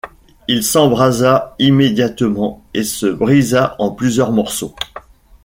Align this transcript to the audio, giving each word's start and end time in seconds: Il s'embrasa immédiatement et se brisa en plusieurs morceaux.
Il 0.47 0.63
s'embrasa 0.63 1.55
immédiatement 1.59 2.63
et 2.73 2.81
se 2.83 3.05
brisa 3.05 3.75
en 3.77 3.91
plusieurs 3.91 4.31
morceaux. 4.31 4.73